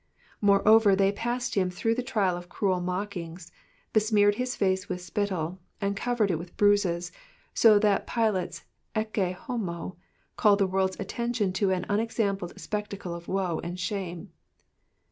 Moreover, 0.41 0.95
they 0.95 1.11
passed 1.11 1.53
him 1.53 1.69
through 1.69 1.93
the 1.93 2.01
trial 2.01 2.35
of 2.35 2.49
cruel 2.49 2.81
mockings, 2.81 3.51
besmeared 3.93 4.33
his 4.33 4.55
face 4.55 4.89
with 4.89 4.99
spittle, 4.99 5.59
and 5.79 5.95
covered 5.95 6.31
it 6.31 6.39
with 6.39 6.57
bruises, 6.57 7.11
so 7.53 7.77
that 7.77 8.07
Pilate^s 8.07 8.63
Ecce 8.95 9.35
Homo'' 9.35 9.95
called 10.37 10.57
the 10.57 10.65
world's 10.65 10.99
attention 10.99 11.53
to 11.53 11.69
an 11.69 11.85
unexampled 11.87 12.59
spectacle 12.59 13.13
of 13.13 13.27
woe 13.27 13.61
and 13.63 13.79
shame. 13.79 14.31